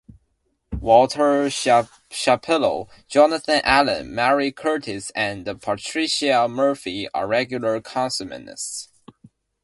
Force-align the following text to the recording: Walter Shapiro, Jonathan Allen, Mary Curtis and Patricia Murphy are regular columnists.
Walter 0.79 1.47
Shapiro, 1.51 2.87
Jonathan 3.07 3.61
Allen, 3.63 4.15
Mary 4.15 4.51
Curtis 4.51 5.11
and 5.11 5.45
Patricia 5.61 6.47
Murphy 6.49 7.07
are 7.13 7.27
regular 7.27 7.79
columnists. 7.81 8.89